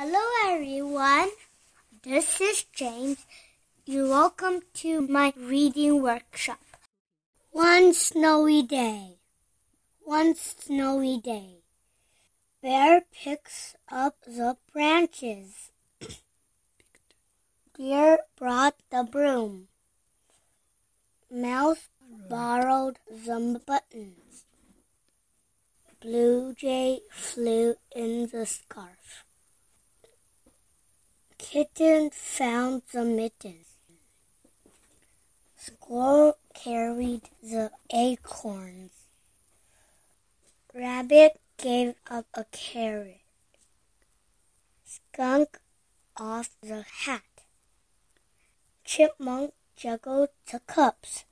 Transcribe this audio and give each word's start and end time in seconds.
Hello, 0.00 0.26
everyone. 0.46 1.30
This 2.04 2.40
is 2.40 2.62
James. 2.72 3.26
You're 3.84 4.08
welcome 4.08 4.60
to 4.74 5.00
my 5.00 5.32
reading 5.36 6.00
workshop. 6.00 6.60
One 7.50 7.92
snowy 7.94 8.62
day. 8.62 9.16
One 10.04 10.36
snowy 10.36 11.18
day. 11.18 11.64
Bear 12.62 13.06
picks 13.10 13.74
up 13.90 14.14
the 14.24 14.56
branches. 14.72 15.72
Deer 17.76 18.18
brought 18.36 18.76
the 18.92 19.02
broom. 19.02 19.66
Mouse 21.28 21.88
borrowed 22.30 23.00
the 23.10 23.60
buttons. 23.66 24.44
Blue 26.00 26.54
Jay 26.54 27.00
flew 27.10 27.74
in 27.96 28.28
the 28.28 28.46
scarf. 28.46 29.27
Kitten 31.50 32.10
found 32.10 32.82
the 32.92 33.06
mittens. 33.06 33.68
Squirrel 35.56 36.36
carried 36.52 37.22
the 37.42 37.70
acorns. 37.90 38.90
Rabbit 40.74 41.40
gave 41.56 41.94
up 42.10 42.26
a 42.34 42.44
carrot. 42.52 43.22
Skunk 44.84 45.58
off 46.18 46.50
the 46.62 46.84
hat. 47.06 47.22
Chipmunk 48.84 49.54
juggled 49.74 50.28
the 50.52 50.60
cups. 50.60 51.24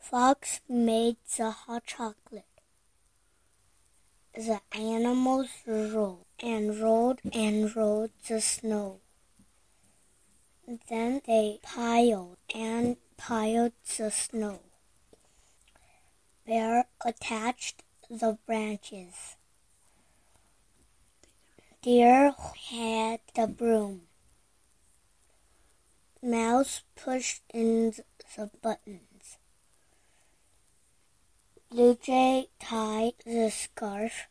Fox 0.00 0.60
made 0.70 1.18
the 1.36 1.50
hot 1.50 1.84
chocolate. 1.84 2.44
The 4.34 4.62
animals 4.72 5.48
rolled 5.66 6.25
and 6.42 6.78
rolled 6.80 7.20
and 7.32 7.74
rolled 7.74 8.10
the 8.28 8.40
snow. 8.40 9.00
Then 10.88 11.22
they 11.26 11.60
piled 11.62 12.38
and 12.54 12.96
piled 13.16 13.72
the 13.96 14.10
snow. 14.10 14.60
Bear 16.46 16.86
attached 17.04 17.82
the 18.08 18.38
branches. 18.46 19.36
Deer 21.82 22.34
had 22.70 23.20
the 23.34 23.46
broom. 23.46 24.02
Mouse 26.22 26.82
pushed 26.96 27.42
in 27.54 27.92
the 28.36 28.50
buttons. 28.60 29.38
Blue 31.70 31.94
Jay 31.94 32.48
tied 32.58 33.12
the 33.24 33.50
scarf. 33.50 34.26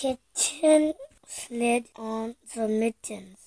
Kitten 0.00 0.94
slid 1.26 1.88
on 1.96 2.36
the 2.54 2.68
mittens. 2.68 3.38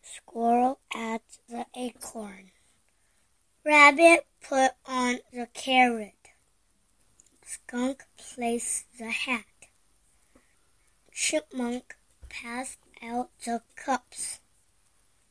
Squirrel 0.00 0.78
at 0.94 1.20
the 1.46 1.66
acorn. 1.76 2.52
Rabbit 3.66 4.26
put 4.40 4.70
on 4.86 5.18
the 5.30 5.46
carrot. 5.52 6.30
Skunk 7.44 8.06
placed 8.16 8.86
the 8.98 9.10
hat. 9.10 9.44
Chipmunk 11.12 11.94
passed 12.30 12.78
out 13.02 13.28
the 13.44 13.60
cups. 13.76 14.40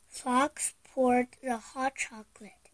Fox 0.08 0.74
poured 0.84 1.26
the 1.42 1.56
hot 1.56 1.96
chocolate. 1.96 2.70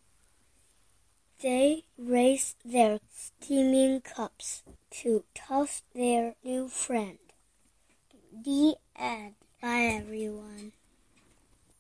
They 1.40 1.84
raised 1.96 2.56
their 2.62 3.00
steaming 3.10 4.02
cups 4.02 4.64
to 4.90 5.24
toast 5.34 5.84
their 5.94 6.34
new 6.42 6.68
friend. 6.68 7.18
The. 8.32 8.77